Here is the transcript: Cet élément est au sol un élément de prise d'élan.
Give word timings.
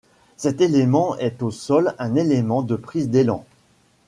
Cet 0.35 0.61
élément 0.61 1.15
est 1.19 1.43
au 1.43 1.51
sol 1.51 1.93
un 1.99 2.15
élément 2.15 2.63
de 2.63 2.75
prise 2.75 3.11
d'élan. 3.11 3.45